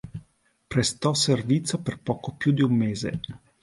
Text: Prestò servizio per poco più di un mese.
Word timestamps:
Prestò 0.67 1.13
servizio 1.13 1.77
per 1.77 1.99
poco 1.99 2.33
più 2.33 2.51
di 2.53 2.63
un 2.63 2.73
mese. 2.75 3.19